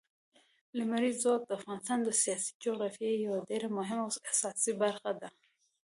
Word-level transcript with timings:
لمریز 0.77 1.15
ځواک 1.23 1.41
د 1.45 1.51
افغانستان 1.59 1.99
د 2.03 2.09
سیاسي 2.21 2.51
جغرافیې 2.63 3.13
یوه 3.25 3.39
ډېره 3.49 3.67
مهمه 3.77 4.03
او 4.05 4.21
اساسي 4.31 4.71
برخه 4.83 5.11
ده. 5.21 5.29